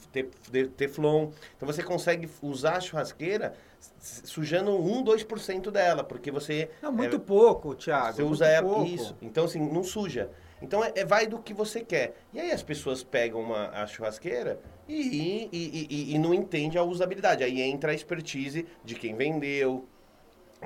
[0.50, 1.30] de teflon.
[1.56, 3.52] Então você consegue usar a churrasqueira
[4.24, 6.70] sujando 1, 2% dela, porque você...
[6.82, 8.16] Não, muito é, pouco, Thiago.
[8.16, 9.16] Você usa ela, isso.
[9.20, 10.30] Então, assim, não suja.
[10.60, 12.16] Então é, é, vai do que você quer.
[12.32, 16.82] E aí as pessoas pegam uma, a churrasqueira e, e, e, e não entende a
[16.82, 17.44] usabilidade.
[17.44, 19.86] Aí entra a expertise de quem vendeu,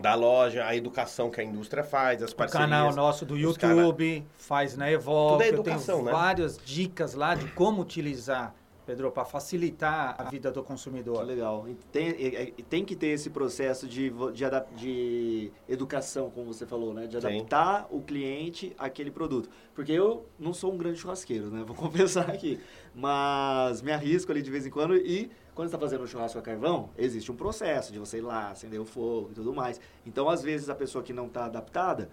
[0.00, 2.68] da loja, a educação que a indústria faz, as parcerias.
[2.68, 5.35] O canal nosso do YouTube faz na Evolve.
[5.35, 6.20] Tudo é educação, eu tenho né?
[6.20, 8.55] várias dicas lá de como utilizar
[8.90, 11.22] Pedro, para facilitar a vida do consumidor.
[11.22, 11.64] Legal.
[11.68, 14.44] E tem, tem que ter esse processo de, de,
[14.76, 17.07] de educação, como você falou, né?
[17.07, 17.96] De adaptar Sim.
[17.96, 19.48] o cliente àquele produto.
[19.76, 21.62] Porque eu não sou um grande churrasqueiro, né?
[21.64, 22.59] Vou confessar aqui.
[22.92, 26.42] Mas me arrisco ali de vez em quando e quando está fazendo um churrasco a
[26.42, 29.81] carvão, existe um processo de você ir lá, acender o fogo e tudo mais.
[30.05, 32.11] Então, às vezes, a pessoa que não está adaptada,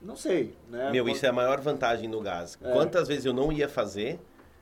[0.00, 0.90] não sei, né?
[0.90, 2.58] Meu, isso é a maior vantagem no gás.
[2.62, 2.72] É.
[2.72, 4.18] Quantas vezes eu não ia fazer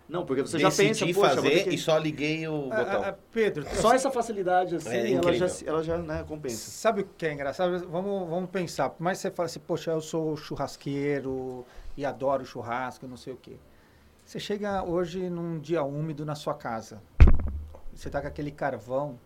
[0.09, 3.03] Não, porque você já pensa, poxa, fazer que- e só liguei o Ah, botão.
[3.03, 6.71] ah, ah, Pedro, Só essa facilidade, assim, É ela já, ela já né, compensa.
[6.71, 7.87] Sabe o que é engraçado?
[7.91, 8.89] Vamos, vamos pensar.
[8.89, 13.35] Por mais que você fale assim, poxa, eu sou churrasqueiro e adoro churrasco, não sei
[13.35, 13.57] o quê.
[14.25, 17.03] Você chega hoje num dia úmido na sua casa.
[17.93, 19.19] Você tá com aquele carvão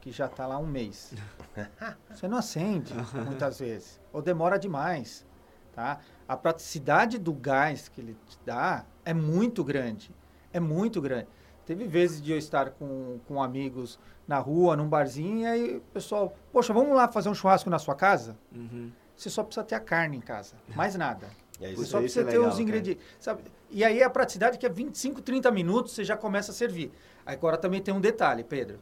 [0.00, 1.12] que já tá lá um mês.
[2.10, 2.94] Você não acende
[3.26, 4.00] muitas vezes.
[4.12, 5.26] Ou demora demais.
[5.74, 6.00] Tá?
[6.28, 10.10] A praticidade do gás que ele te dá é muito grande.
[10.52, 11.26] É muito grande.
[11.64, 15.80] Teve vezes de eu estar com, com amigos na rua, num barzinho, e aí o
[15.92, 18.36] pessoal, poxa, vamos lá fazer um churrasco na sua casa?
[18.54, 18.90] Uhum.
[19.16, 21.28] Você só precisa ter a carne em casa, mais nada.
[21.60, 22.62] E aí Você você- só isso precisa é ter legal, os cara.
[22.62, 23.04] ingredientes.
[23.20, 23.42] Sabe?
[23.70, 26.90] E aí a praticidade que é 25, 30 minutos, você já começa a servir.
[27.24, 28.78] Agora também tem um detalhe, Pedro.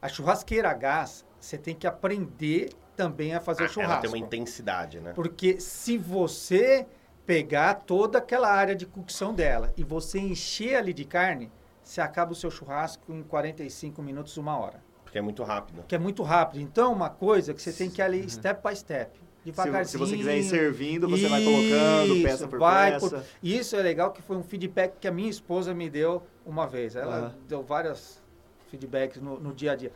[0.00, 4.00] A churrasqueira a gás, você tem que aprender também a fazer o Ah, ela churrasco.
[4.02, 5.12] tem uma intensidade, né?
[5.14, 6.86] Porque se você
[7.26, 11.50] pegar toda aquela área de cocção dela e você encher ali de carne,
[11.82, 14.82] você acaba o seu churrasco em 45 minutos, uma hora.
[15.02, 15.84] Porque é muito rápido.
[15.88, 16.60] Que é muito rápido.
[16.60, 19.18] Então, uma coisa que você tem que ir ali step by step.
[19.18, 19.86] Se, Devagarzinho.
[19.86, 23.08] se você quiser ir servindo, você vai colocando Isso, peça por vai peça.
[23.18, 26.66] por- Isso é legal que foi um feedback que a minha esposa me deu uma
[26.66, 26.96] vez.
[26.96, 27.34] Ela Aham.
[27.46, 28.20] deu vários
[28.68, 29.92] feedbacks no, no dia a dia.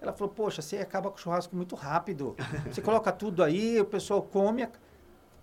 [0.00, 2.36] Ela falou, poxa, você acaba com o churrasco muito rápido.
[2.70, 4.68] Você coloca tudo aí, o pessoal come,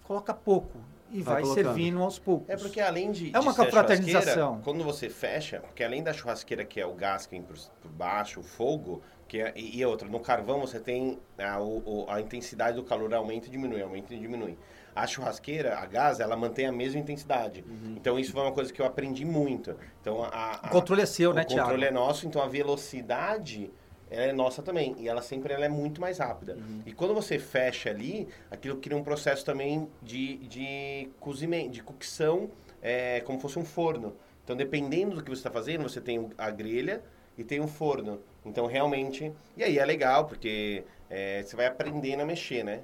[0.04, 0.80] coloca pouco
[1.12, 2.50] e Vai vai, servindo aos poucos.
[2.50, 3.32] É porque além de.
[3.36, 7.26] É uma de churrasqueira, Quando você fecha, porque além da churrasqueira que é o gás
[7.26, 10.80] que vem por, por baixo, o fogo, que é, e, e outra, no carvão você
[10.80, 14.58] tem a, o- o- a intensidade do calor aumenta e diminui, aumenta e diminui.
[14.96, 17.64] A churrasqueira, a gás, ela mantém a mesma intensidade.
[17.68, 17.94] Uhum.
[17.96, 19.76] Então isso foi uma coisa que eu aprendi muito.
[20.02, 21.62] Então a, a- O controle é seu, o né, Thiago?
[21.70, 23.72] controle é nosso, então a velocidade
[24.10, 24.96] ela é nossa também.
[24.98, 26.56] E ela sempre ela é muito mais rápida.
[26.56, 26.82] Uhum.
[26.86, 32.50] E quando você fecha ali, aquilo cria um processo também de, de cozimento, de cocção,
[32.82, 34.16] é, como fosse um forno.
[34.44, 37.04] Então, dependendo do que você está fazendo, você tem a grelha
[37.38, 38.20] e tem um forno.
[38.44, 39.32] Então, realmente...
[39.56, 42.82] E aí é legal, porque é, você vai aprendendo a mexer, né?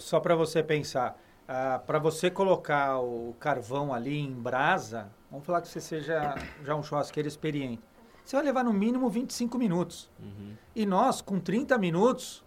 [0.00, 1.20] Só para você pensar,
[1.86, 6.82] para você colocar o carvão ali em brasa, vamos falar que você seja já um
[6.82, 7.82] churrasqueiro experiente.
[8.26, 10.10] Você vai levar no mínimo 25 minutos.
[10.74, 12.44] E nós, com 30 minutos,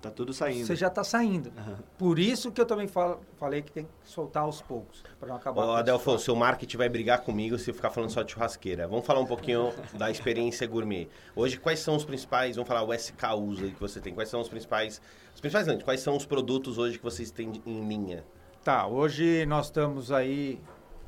[0.00, 0.64] Tá tudo saindo.
[0.66, 1.52] você já está saindo.
[1.58, 1.78] Aham.
[1.98, 5.36] Por isso que eu também falo, falei que tem que soltar aos poucos, para não
[5.36, 8.88] acabar esse Adelfo, o seu marketing vai brigar comigo se ficar falando só de churrasqueira.
[8.88, 11.08] Vamos falar um pouquinho da experiência gourmet.
[11.36, 14.30] Hoje, quais são os principais, vamos falar o SK usa aí que você tem, quais
[14.30, 15.02] são os principais,
[15.34, 18.24] os principais não, quais são os produtos hoje que vocês têm em linha?
[18.64, 20.58] Tá, hoje nós estamos aí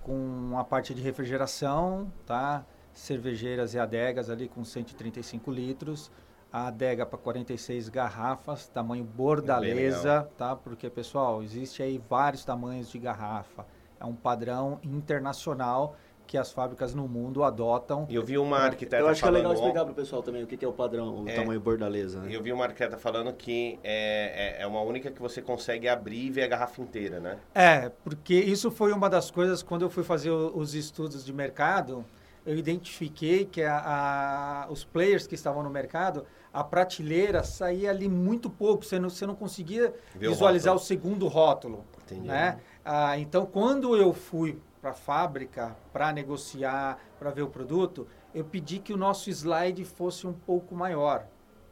[0.02, 2.66] com a parte de refrigeração, tá?
[2.92, 6.11] Cervejeiras e adegas ali com 135 litros.
[6.53, 10.57] A adega para 46 garrafas, tamanho bordaleza, tá?
[10.57, 13.64] Porque, pessoal, existe aí vários tamanhos de garrafa.
[14.00, 15.94] É um padrão internacional
[16.26, 18.07] que as fábricas no mundo adotam.
[18.09, 20.42] E eu vi uma arquiteta Eu acho que é legal falando explicar pro pessoal também
[20.42, 21.35] o que que é o padrão, o É.
[21.35, 22.29] tamanho bordaleza, né?
[22.35, 26.26] Eu vi uma arquiteta falando que é, é, é uma única que você consegue abrir
[26.26, 27.38] e ver a garrafa inteira, né?
[27.55, 31.33] É, porque isso foi uma das coisas, quando eu fui fazer o- os estudos de
[31.33, 32.05] mercado,
[32.44, 38.09] eu identifiquei que a, a- os players que estavam no mercado, a prateleira saía ali
[38.09, 40.87] muito pouco, você não, você não conseguia o visualizar o, rótulo.
[40.87, 41.85] segundo rótulo.
[42.05, 42.29] Entendi.
[42.29, 42.59] Né?
[42.85, 48.44] Ah, então, quando eu fui para a fábrica para negociar, para ver o produto, eu
[48.44, 51.26] pedi que o nosso slide fosse um pouco maior,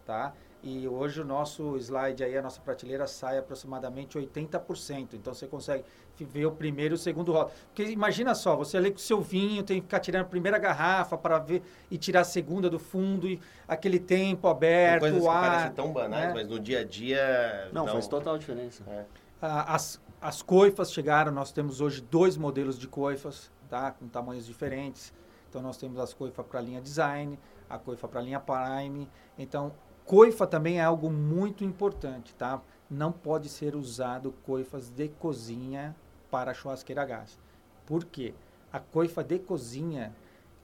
[0.05, 0.33] tá?
[0.63, 5.15] E hoje o nosso slide aí, a nossa prateleira sai aproximadamente 80%.
[5.15, 5.85] Então você consegue
[6.19, 7.55] ver o primeiro e o segundo rótulo.
[7.67, 10.59] Porque imagina só, você ali com o seu vinho, tem que ficar tirando a primeira
[10.59, 15.21] garrafa para ver e tirar a segunda do fundo e aquele tempo Tem aberto, coisas
[15.21, 15.51] o que ar.
[15.51, 16.35] parecem tão banais, né?
[16.35, 17.69] mas no dia a dia...
[17.73, 18.83] Não, faz total diferença.
[18.89, 19.05] É.
[19.41, 23.93] Ah, As, as coifas chegaram, nós temos hoje dois modelos de coifas, tá?
[23.93, 25.15] com tamanhos diferentes.
[25.49, 27.39] Então, nós temos as coifas para a linha design,
[27.71, 29.09] a coifa para a linha prime.
[29.39, 29.73] Então,
[30.09, 32.63] coifa também é algo muito importante, tá?
[32.91, 35.95] Não pode ser usado coifas de cozinha
[36.31, 37.39] para churrasqueira a gás.
[37.85, 38.33] Por quê?
[38.73, 40.15] A coifa de cozinha,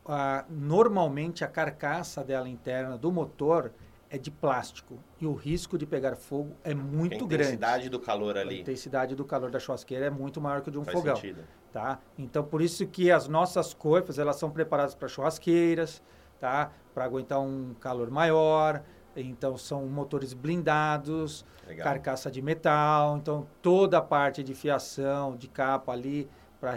[0.07, 3.71] ah, normalmente a carcaça dela interna do motor
[4.09, 7.35] é de plástico e o risco de pegar fogo é muito a grande.
[7.45, 10.73] intensidade do calor A ali intensidade do calor da churrasqueira é muito maior que o
[10.73, 11.45] de um faz fogão, sentido.
[11.71, 11.99] tá?
[12.17, 16.03] Então por isso que as nossas coifas elas são preparadas para churrasqueiras,
[16.41, 16.71] tá?
[16.95, 18.83] Para aguentar um calor maior.
[19.17, 21.85] Então são motores blindados, Legal.
[21.85, 26.29] carcaça de metal, então toda a parte de fiação, de capa ali
[26.61, 26.75] para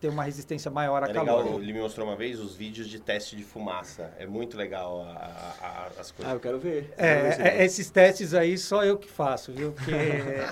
[0.00, 1.44] ter uma resistência maior a É calor.
[1.44, 4.10] legal, ele me mostrou uma vez os vídeos de teste de fumaça.
[4.18, 6.32] É muito legal a- a- a- as Ah, coisas.
[6.32, 6.94] eu quero ver.
[6.96, 9.72] É, Quero ver esse é, esses testes aí só eu que faço, viu?
[9.72, 9.92] Porque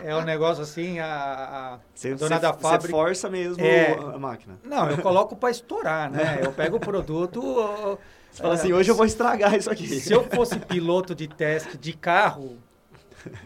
[0.04, 1.06] é um negócio assim, a,
[1.74, 2.90] a Você, dona você- da você fábrica...
[2.90, 3.94] força mesmo É.
[3.94, 4.58] a máquina.
[4.62, 6.40] Não, eu coloco para estourar, né?
[6.44, 7.40] Eu pego o produto...
[8.30, 9.86] Você fala é, assim, hoje eu vou estragar isso aqui.
[9.86, 12.58] Se eu fosse piloto de teste de carro,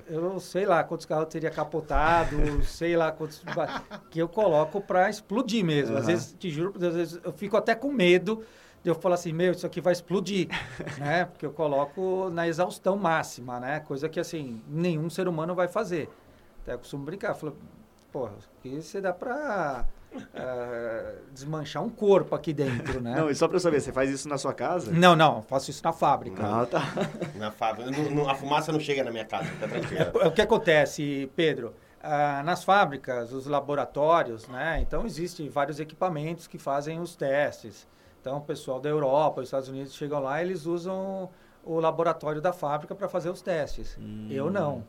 [0.06, 3.42] eu sei lá quantos carros eu teria capotado, sei lá quantos.
[4.10, 5.96] que eu coloco para explodir mesmo.
[5.96, 6.12] Às Aham.
[6.12, 8.44] vezes, te juro, às vezes eu fico até com medo
[8.82, 10.48] de eu falar assim: meu, isso aqui vai explodir,
[10.98, 11.24] né?
[11.24, 13.80] Porque eu coloco na exaustão máxima, né?
[13.80, 16.08] Coisa que, assim, nenhum ser humano vai fazer.
[16.62, 17.56] Até eu costumo brincar, falo,
[18.12, 19.86] porra, isso você dá para
[21.32, 23.14] desmanchar um corpo aqui dentro, né?
[23.16, 24.90] Não, e só pra eu saber, você faz isso na sua casa?
[24.92, 26.42] Não, não, faço isso na fábrica.
[26.44, 26.82] Ah, tá.
[27.36, 27.90] Na fábrica.
[27.90, 30.28] não- não- a fumaça não chega na minha casa, fica tranquilo.
[30.28, 31.74] O que acontece, Pedro?
[32.02, 34.80] Ah, nas fábricas, os laboratórios, né?
[34.80, 37.86] Então, existem vários equipamentos que fazem os testes.
[38.20, 41.30] Então, o pessoal da Europa, os Estados Unidos chegam lá, eles usam
[41.64, 43.96] o laboratório da fábrica para fazer os testes.
[44.28, 44.84] Eu não.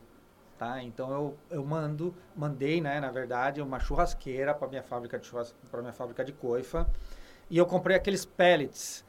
[0.57, 0.81] Tá?
[0.83, 5.29] Então, eu, eu mando, mandei, né, na verdade, uma churrasqueira para minha fábrica de
[5.69, 6.87] para minha fábrica de coifa.
[7.49, 9.03] E eu comprei aqueles pellets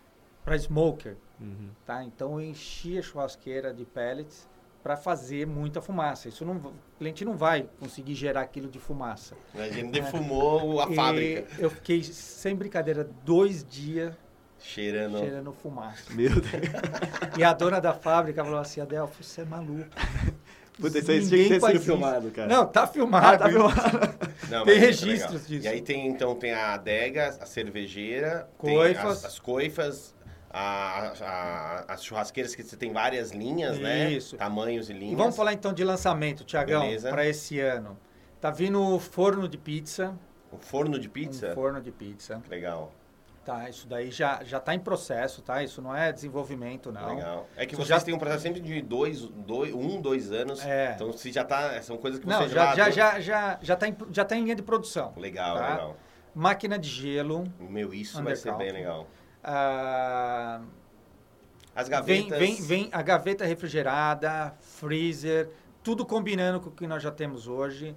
[0.45, 1.17] para smoker.
[1.41, 1.71] Uhum.
[1.85, 2.03] Tá?
[2.03, 4.49] Então eu enchi a churrasqueira de pellets
[4.83, 6.29] para fazer muita fumaça.
[6.29, 9.35] Isso não, o cliente não vai conseguir gerar aquilo de fumaça.
[9.55, 11.47] A gente defumou a E fábrica.
[11.59, 14.15] eu fiquei, sem brincadeira, dois dias
[14.59, 15.19] Cheirando.
[15.19, 16.13] cheirando fumaça.
[16.13, 16.45] Meu Deus.
[17.39, 19.89] E a dona da fábrica falou assim, Adelfo, você é maluco.
[20.81, 21.85] Puta, isso aí tinha que ter sido isso.
[21.85, 22.49] filmado, cara.
[22.49, 23.27] Não, tá filmado.
[23.27, 23.79] Ah, tá filmado.
[24.51, 25.65] Não, Tem isso é registros disso.
[25.65, 29.19] E aí tem, então, tem a adega, a cervejeira, tem Coifas.
[29.19, 30.15] as, as coifas,
[30.51, 34.11] a- a- as churrasqueiras que você tem várias linhas, né?
[34.11, 34.37] Isso.
[34.37, 35.13] Tamanhos e linhas.
[35.13, 37.97] E vamos falar então de lançamento, Tiagão, para esse ano.
[38.41, 40.15] Tá vindo o forno de pizza.
[40.53, 41.51] Um forno de pizza?
[41.51, 42.43] Um forno de pizza.
[42.51, 42.93] Legal,
[43.45, 45.63] Tá, isso daí já já está em processo, tá?
[45.63, 47.15] Isso não é desenvolvimento, não.
[47.17, 47.47] legal.
[47.57, 50.65] É que Isso vocês já- têm um processo sempre de dois, dois, um, dois anos.
[50.65, 50.93] É.
[50.95, 52.91] Então, se já tá, são coisas que Não, você já, já, já...
[52.91, 55.13] já, já, já, tá em, já tá em linha de produção.
[55.19, 55.69] Legal, Tá.
[55.71, 55.97] legal.
[56.35, 57.45] Máquina de gelo.
[57.61, 59.07] Meu, isso vai ser bem legal.
[59.43, 60.61] ah,
[61.77, 62.39] As vem, gavetas...
[62.39, 65.51] vem, vem a gaveta refrigerada, freezer,
[65.83, 67.95] tudo combinando com o que nós já temos hoje.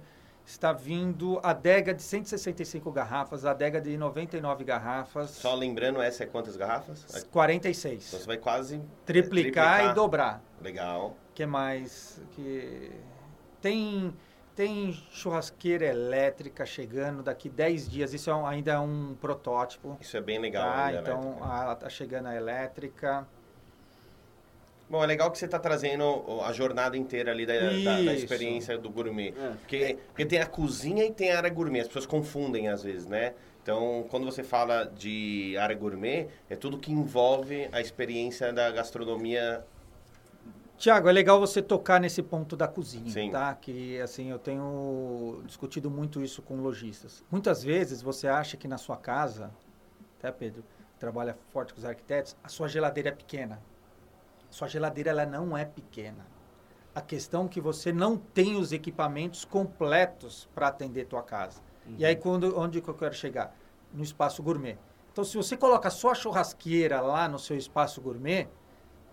[0.48, 6.22] Está vindo a adega de 165 garrafas, a adega de 99 garrafas, Só lembrando, essa
[6.22, 7.04] é quantas garrafas?
[7.06, 8.02] Então 46.
[8.04, 8.80] você vai quase...
[9.04, 10.42] Triplicar, e dobrar.
[10.62, 11.14] Legal.
[11.34, 12.22] que mais?
[12.30, 12.90] Que
[13.60, 14.16] tem
[14.56, 18.14] tem churrasqueira elétrica chegando daqui 10 dias.
[18.14, 19.98] Isso é um- ainda é um protótipo.
[20.00, 20.68] Isso é bem legal.
[20.76, 21.44] Né, Então elétrica.
[21.70, 23.28] a, tá chegando a elétrica.
[24.90, 28.78] Bom, é legal que você está trazendo a jornada inteira ali da, da- da experiência
[28.78, 29.34] do gourmet.
[29.38, 29.50] É.
[29.60, 31.80] Porque, porque tem a cozinha e tem a área gourmet.
[31.80, 33.34] As pessoas confundem às vezes, né?
[33.62, 39.62] Então, quando você fala de área gourmet, é tudo que envolve a experiência da gastronomia.
[40.78, 43.30] Tiago, é legal você tocar nesse ponto da cozinha, Sim.
[43.30, 43.52] tá?
[43.54, 47.22] Que assim eu tenho discutido muito isso com lojistas.
[47.30, 49.50] Muitas vezes você acha que na sua casa,
[50.18, 50.64] até Pedro,
[50.98, 53.60] trabalha forte com os arquitetos, a sua geladeira é pequena.
[54.50, 56.26] Sua geladeira ela não é pequena.
[56.94, 61.60] A questão é que você não tem os equipamentos completos para atender tua casa.
[61.96, 63.54] E aí quando onde que eu quero chegar?
[63.92, 64.76] No espaço gourmet.
[65.12, 68.48] Então se você coloca só a churrasqueira lá no seu espaço gourmet,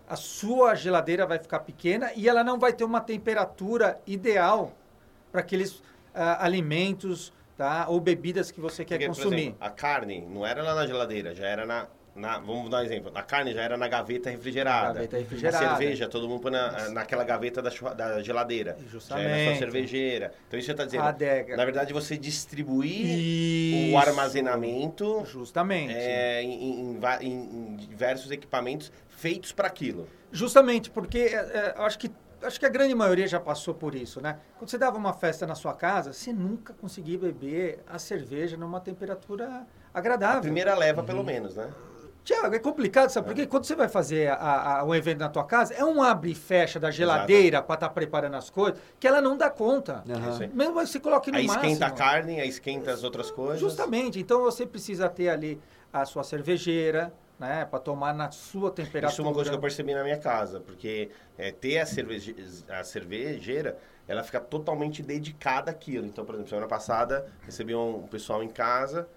[0.08, 4.72] a sua geladeira vai ficar pequena e ela não vai ter uma temperatura ideal
[5.32, 5.82] para aqueles
[6.14, 7.86] ah, alimentos tá?
[7.88, 9.40] ou bebidas que você quer Porque, por consumir.
[9.40, 11.88] exemplo, a carne não era lá na geladeira, já era na.
[12.16, 13.12] Na- vamos dar um exemplo.
[13.14, 14.94] A carne já era na gaveta refrigerada.
[14.94, 15.56] Gaveta refrigerada.
[15.66, 18.72] A cerveja, todo mundo põe na, naquela gaveta da, da geladeira.
[18.72, 19.48] Já era na Justamente.
[19.50, 20.32] sua cervejeira.
[20.48, 21.02] Então isso você está dizendo.
[21.02, 21.56] A adega.
[21.56, 23.94] Na verdade, você distribuir Isso.
[23.94, 25.92] o armazenamento Justamente.
[25.94, 26.52] é, em,
[26.92, 27.26] em em-
[27.72, 30.08] em diversos equipamentos feitos para aquilo.
[30.32, 32.10] Justamente, porque é, é, acho que
[32.42, 34.38] acho que a grande maioria já passou por isso, né?
[34.58, 38.78] Quando você dava uma festa na sua casa, você nunca conseguia beber a cerveja numa
[38.80, 40.38] temperatura agradável.
[40.38, 41.24] A primeira leva, pelo Uhum.
[41.24, 41.68] menos, né?
[42.26, 43.28] Tiago, é complicado, sabe?
[43.28, 46.32] Porque quando você vai fazer a, a, um evento na tua casa, é um abre
[46.32, 50.02] e fecha da geladeira para estar preparando as coisas, que ela não dá conta.
[50.08, 50.48] Aí.
[50.52, 51.66] Mesmo você coloque no Aí máximo.
[51.66, 53.60] esquenta a carne, aí esquenta as outras coisas.
[53.60, 54.18] Justamente.
[54.18, 55.60] Então você precisa ter ali
[55.92, 57.64] a sua cervejeira, né?
[57.64, 59.12] Para tomar na sua temperatura.
[59.12, 62.34] Isso é uma coisa que eu percebi na minha casa, porque é, ter a, cerveje,
[62.68, 66.04] a cervejeira, ela fica totalmente dedicada àquilo.
[66.04, 69.08] Então, por exemplo, semana passada, recebi um pessoal em casa,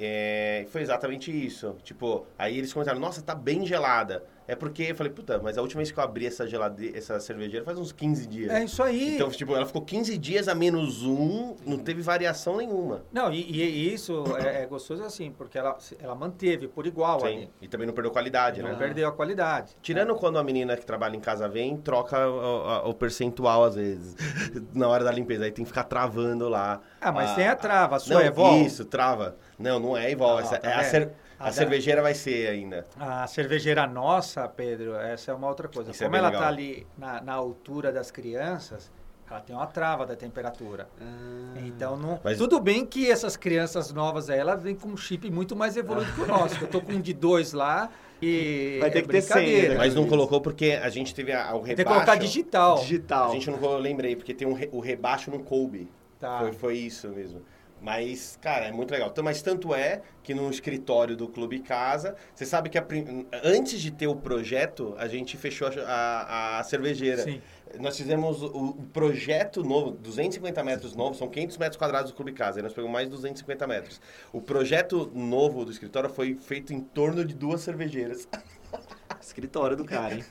[0.00, 1.76] é, foi exatamente isso.
[1.84, 4.24] Tipo, aí eles comentaram, nossa, tá bem gelada.
[4.50, 7.20] É porque eu falei, puta, mas a última vez que eu abri essa geladeira, essa
[7.20, 8.50] cervejeira faz uns 15 dias.
[8.50, 9.14] É isso aí.
[9.14, 13.04] Então, tipo, ela ficou 15 dias a menos um, não teve variação nenhuma.
[13.12, 17.26] Não, e, e isso é, é gostoso assim, porque ela, ela manteve por igual Sim.
[17.26, 17.50] ali.
[17.62, 18.74] E também não perdeu qualidade, Não né?
[18.76, 19.76] perdeu a qualidade.
[19.80, 24.16] Tirando quando a menina que trabalha em casa vem, troca o, o percentual às vezes,
[24.74, 25.44] na hora da limpeza.
[25.44, 26.80] Aí tem que ficar travando lá.
[27.00, 28.56] Ah, mas a- tem a trava, a sua não, é Evol?
[28.62, 29.36] Isso, trava.
[29.56, 30.38] Não, não é igual.
[30.38, 31.12] Ah, essa, tá é a, vendo?
[31.40, 32.86] A A da- cervejeira vai ser ainda.
[32.98, 35.90] A cervejeira nossa, Pedro, essa é uma outra coisa.
[35.90, 38.90] Isso é Como bem ela está ali na, na altura das crianças,
[39.28, 40.88] ela tem uma trava da temperatura.
[41.00, 42.20] Ah, Então, não...
[42.22, 45.76] Mas- tudo bem que essas crianças novas aí, elas vêm com um chip muito mais
[45.76, 46.62] evoluído que o nosso.
[46.62, 47.88] Eu tô com um de dois lá
[48.20, 49.74] e Vai ter é que ter senha, né?
[49.78, 52.00] Mas não colocou porque a gente teve a, o Tem que rebaixo.
[52.04, 52.78] colocar digital.
[52.80, 53.30] digital.
[53.30, 55.88] A gente não lembrei, porque tem um re- o rebaixo não coube.
[56.18, 56.40] Tá.
[56.40, 57.40] Foi, foi isso mesmo.
[57.80, 59.08] Mas, cara, é muito legal.
[59.10, 63.26] Então, mas tanto é que no escritório do Clube Casa, você sabe que a prim-
[63.42, 67.22] antes de ter o projeto, a gente fechou a, a- a cervejeira.
[67.22, 67.40] Sim.
[67.78, 72.32] Nós fizemos o, o projeto novo, 250 metros novo, são 500 metros quadrados do Clube
[72.32, 74.00] Casa, aí nós pegamos mais 250 metros.
[74.32, 78.28] O projeto novo do escritório foi feito em torno de duas cervejeiras.
[79.22, 80.24] Escritório do cara, hein?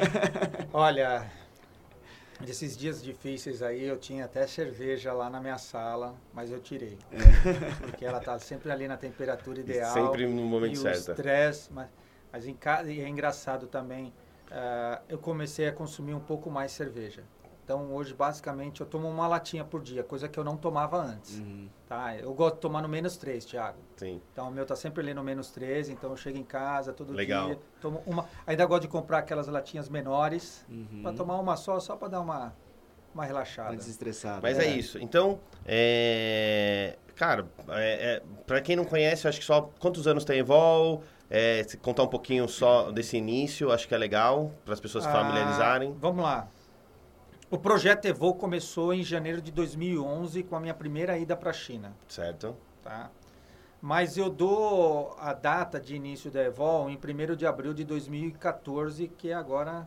[0.72, 1.30] Olha,
[2.44, 6.98] desses dias difíceis aí, eu tinha até cerveja lá na minha sala, mas eu tirei.
[7.80, 9.92] Porque ela tá sempre ali na temperatura ideal.
[9.92, 11.10] Sempre no momento e o certo.
[11.10, 11.88] estresse, mas,
[12.32, 14.12] mas em casa, e é engraçado também,
[14.50, 17.22] ah, eu comecei a consumir um pouco mais cerveja.
[17.72, 21.38] Então hoje basicamente eu tomo uma latinha por dia, coisa que eu não tomava antes.
[21.38, 21.70] Uhum.
[21.88, 22.14] Tá?
[22.16, 23.78] Eu gosto de tomar no menos 3, Thiago.
[23.96, 24.20] Sim.
[24.30, 27.14] Então o meu tá sempre ali no menos 13, então eu chego em casa todo
[27.14, 27.46] Legal.
[27.46, 28.26] dia, tomo uma.
[28.46, 31.00] Ainda gosto de comprar aquelas latinhas menores Uhum.
[31.02, 32.54] para tomar uma só, só para dar uma,
[33.14, 33.68] uma relaxada.
[33.68, 34.42] Pra desestressado.
[34.42, 34.98] Mas é, isso.
[34.98, 36.98] Então, é...
[37.16, 41.02] cara, é, é, para quem não conhece, acho que só quantos anos tem Evol?
[41.30, 45.08] É, contar um pouquinho só desse início, acho que é legal para as pessoas se
[45.08, 45.96] Ah, familiarizarem.
[45.98, 46.46] Vamos lá.
[47.52, 51.52] O projeto Evo começou em janeiro de 2011 com a minha primeira ida para a
[51.52, 51.92] China.
[52.08, 52.56] Certo?
[52.82, 53.10] tá?
[53.78, 59.06] Mas eu dou a data de início da Evol em 1 de abril de 2014,
[59.18, 59.86] que é agora,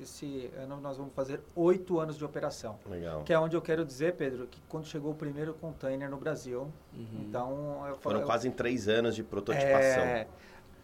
[0.00, 2.78] esse ano nós vamos fazer oito anos de operação.
[2.88, 3.24] Legal.
[3.24, 6.72] Que é onde eu quero dizer, Pedro, que quando chegou o primeiro container no Brasil,
[6.94, 7.06] Uhum.
[7.28, 7.84] então...
[7.86, 10.02] Eu, Foram eu, quase em três anos de prototipação.
[10.02, 10.26] é,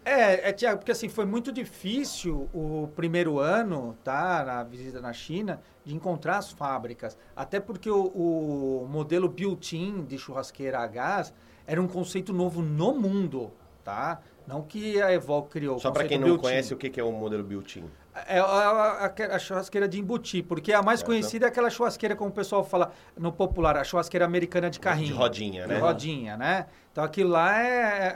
[0.04, 5.12] é, é, Tiago, porque assim, foi muito difícil o primeiro ano, tá, na visita na
[5.12, 7.16] China, de encontrar as fábricas.
[7.36, 11.32] Até porque o, o modelo built-in de churrasqueira a gás
[11.66, 13.52] era um conceito novo no mundo,
[13.84, 14.20] tá?
[14.46, 15.76] Não que a Evol criou.
[15.76, 17.84] o Só para quem não conhece o que é o modelo built-in.
[18.26, 21.08] É a, a- a- churrasqueira de embutir, porque a mais Certo.
[21.10, 25.06] conhecida é aquela churrasqueira, como o pessoal fala no popular, a churrasqueira americana de carrinho.
[25.06, 25.78] De rodinha, De né?
[25.78, 26.66] rodinha, né?
[26.90, 27.68] Então aquilo lá é,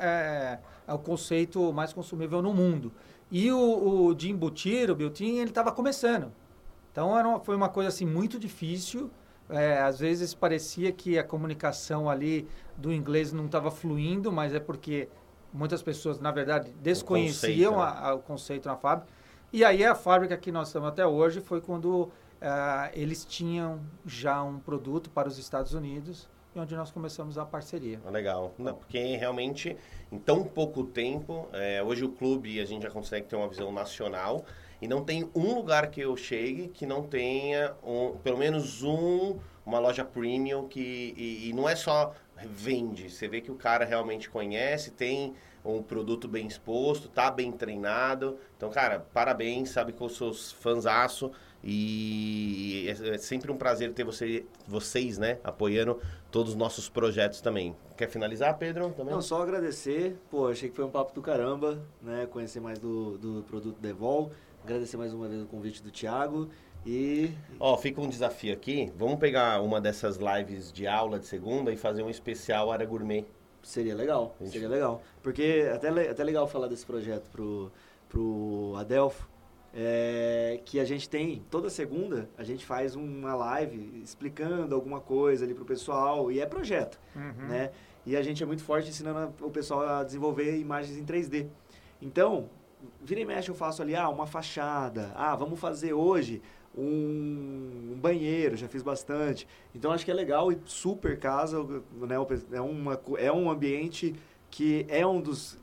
[0.02, 2.92] é- é o conceito mais consumível no mundo.
[3.30, 6.32] E o, o de embutir, o built-in, ele estava começando.
[6.92, 9.10] Então era uma- foi uma coisa assim muito difícil.
[9.48, 14.58] É, às vezes parecia que a comunicação ali do inglês não estava fluindo, mas é
[14.60, 15.08] porque
[15.52, 18.00] muitas pessoas, na verdade, desconheciam conceito, né?
[18.06, 19.10] a- a- o conceito na fábrica.
[19.52, 22.10] E aí a fábrica que nós estamos até hoje foi quando
[22.42, 27.44] ah, eles tinham já um produto para os Estados Unidos e onde nós começamos a
[27.44, 28.00] parceria.
[28.04, 28.54] Ah, Legal.
[28.58, 29.76] Não, porque realmente,
[30.10, 33.70] em tão pouco tempo, é, hoje o clube a gente já consegue ter uma visão
[33.70, 34.44] nacional
[34.80, 39.38] e não tem um lugar que eu chegue que não tenha um, pelo menos um,
[39.64, 41.14] uma loja premium que.
[41.16, 42.14] E, e não é só
[42.44, 47.50] vende, você vê que o cara realmente conhece, tem um produto bem exposto, tá bem
[47.52, 48.38] treinado.
[48.56, 54.04] Então, cara, parabéns, sabe que eu sou fãzaço e é, é sempre um prazer ter
[54.04, 56.00] você, vocês, né, apoiando
[56.36, 57.74] todos os nossos projetos também.
[57.96, 58.90] Quer finalizar, Pedro?
[58.90, 59.14] Também?
[59.14, 60.18] Não, só agradecer.
[60.30, 62.26] Pô, achei que foi um papo do caramba, né?
[62.30, 64.30] Conhecer mais do, do produto Devol.
[64.62, 66.50] Agradecer mais uma vez o convite do Thiago.
[66.84, 68.92] E Ó, fica um desafio aqui.
[68.98, 73.24] Vamos pegar uma dessas lives de aula de segunda e fazer um especial área gourmet.
[73.62, 75.00] seria legal, seria legal.
[75.22, 77.72] Porque até, le- até legal falar desse projeto pro,
[78.10, 79.26] pro Adelfo.
[79.78, 85.44] É, que a gente tem, toda segunda, a gente faz uma live explicando alguma coisa
[85.44, 86.32] ali pro pessoal.
[86.32, 86.98] E é projeto.
[87.14, 87.48] Uhum.
[87.48, 87.70] né?
[88.06, 91.48] E a gente é muito forte ensinando o pessoal a desenvolver imagens em 3D.
[92.00, 92.48] Então,
[93.02, 95.12] vira e mexe eu faço ali, ah, uma fachada.
[95.14, 96.40] Ah, vamos fazer hoje
[96.76, 99.46] um, um banheiro, já fiz bastante.
[99.74, 101.62] Então, acho que é legal e super casa,
[101.92, 102.18] né?
[102.18, 104.14] o É, uma, é um ambiente
[104.50, 105.58] que é um dos...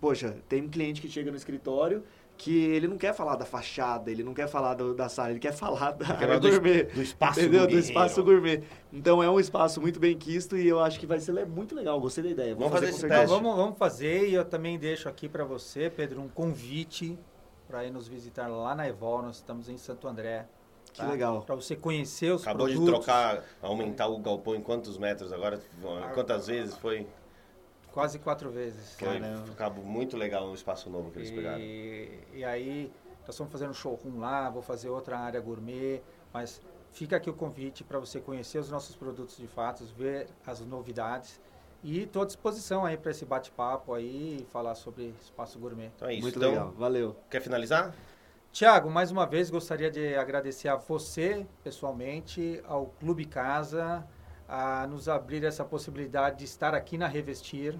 [0.00, 2.02] Poxa, tem um cliente que chega no escritório
[2.44, 5.38] que ele não quer falar da fachada, ele não quer falar do- da sala, ele
[5.38, 6.82] quer falar da Quer área do gourmet.
[6.84, 7.60] do espaço Entendeu?
[7.62, 7.86] Do guerreiro.
[7.88, 8.62] espaço gourmet.
[8.92, 11.98] Então é um espaço muito bem quisto e eu acho que vai ser muito legal.
[11.98, 12.54] Gostei da ideia.
[12.54, 13.24] Vou Vamos fazer com esse certeza.
[13.24, 17.18] Então, vamos, vamos fazer e eu também deixo aqui para você, Pedro, um convite
[17.66, 19.22] para ir nos visitar lá na Evol.
[19.22, 20.44] Nós estamos em Santo André.
[20.92, 21.08] Que tá?
[21.10, 21.40] legal.
[21.42, 22.84] Para você conhecer os Acabou produtos.
[22.84, 25.58] de trocar, aumentar o galpão em quantos metros agora?
[26.12, 27.06] Quantas vezes foi?
[27.94, 28.96] Quase quatro vezes.
[28.96, 29.18] Foi,
[29.52, 31.60] acabou muito legal o espaço novo que eles e, pegaram.
[31.60, 37.16] E aí, nós estamos fazendo um showroom lá, vou fazer outra área gourmet, mas fica
[37.16, 41.40] aqui o convite para você conhecer os nossos produtos de fato, ver as novidades.
[41.84, 45.92] E estou à disposição aí para esse bate-papo aí e falar sobre espaço gourmet.
[45.94, 46.22] Então é isso.
[46.22, 47.16] Muito então, legal, valeu.
[47.30, 47.94] Quer finalizar?
[48.50, 54.04] Tiago, mais uma vez gostaria de agradecer a você, pessoalmente, ao Clube Casa,
[54.56, 57.76] a nos abrir essa possibilidade de estar aqui na Revestir,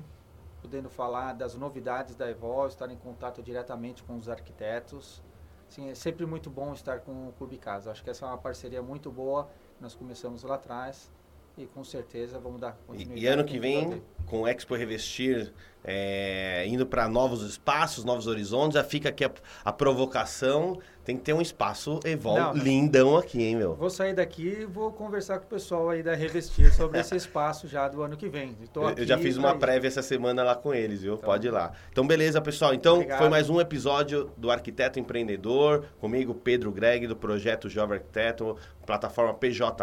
[0.61, 5.23] podendo falar das novidades da Evol, estar em contato diretamente com os arquitetos.
[5.69, 7.93] Sim, é sempre muito bom estar com o Clube Casa.
[7.93, 9.49] Acho que essa é uma parceria muito boa.
[9.81, 11.13] Nós começamos lá atrás
[11.57, 13.21] e com certeza vamos dar continuidade.
[13.21, 15.53] E, e ano que vem, com o Expo Revestir
[15.85, 19.31] é, indo para novos espaços, novos horizontes, já fica aqui a,
[19.65, 20.79] a provocação.
[21.05, 23.75] Tem que ter um espaço Evol não, lindão aqui, hein, meu?
[23.75, 27.69] Vou sair daqui e vou conversar com o pessoal aí da Revestir sobre esse espaço
[27.69, 28.57] já do ano que vem.
[28.75, 31.17] Eu, eu, já fiz uma prévia essa semana lá com eles, viu?
[31.17, 31.73] Então, Pode ir lá.
[31.93, 32.73] Então, beleza, pessoal.
[32.73, 33.19] Então, obrigado.
[33.19, 35.85] foi mais um episódio do Arquiteto Empreendedor.
[36.01, 38.57] Comigo, Pedro Greg, do projeto Jovem Arquiteto,
[38.87, 39.75] plataforma PJ+,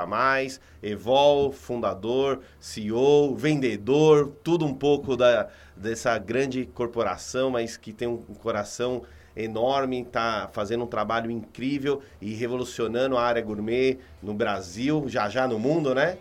[0.81, 8.17] Evol, fundador, CEO, vendedor, tudo um pouco da dessa grande corporação, mas que tem um
[8.17, 9.03] coração
[9.36, 15.47] enorme, está fazendo um trabalho incrível e revolucionando a área gourmet no Brasil, já já
[15.47, 16.17] no mundo, né?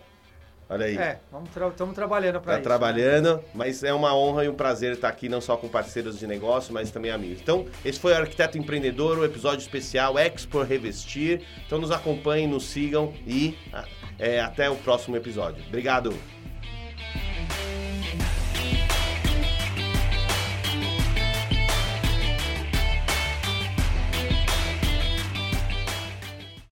[0.71, 0.97] Olha aí.
[0.97, 2.59] É, estamos tra trabalhando para tá isso.
[2.59, 2.63] Né?
[2.63, 3.43] trabalhando, né?
[3.53, 6.73] mas é uma honra e um prazer estar aqui, não só com parceiros de negócio,
[6.73, 7.41] mas também amigos.
[7.43, 11.43] Então, esse foi o Arquiteto Empreendedor, o episódio especial Expo Revestir.
[11.67, 13.59] Então, nos acompanhem, nos sigam e
[14.17, 15.65] é, até o próximo episódio.
[15.67, 16.15] Obrigado!